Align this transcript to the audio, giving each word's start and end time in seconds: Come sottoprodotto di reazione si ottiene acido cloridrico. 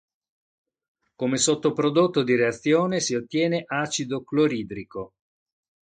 Come 1.15 1.37
sottoprodotto 1.37 2.23
di 2.23 2.35
reazione 2.35 2.99
si 2.99 3.13
ottiene 3.13 3.63
acido 3.67 4.23
cloridrico. 4.23 5.13